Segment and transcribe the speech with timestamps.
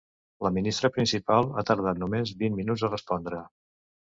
[0.45, 3.45] La ministra principal ha tardat només vint minuts a respondre.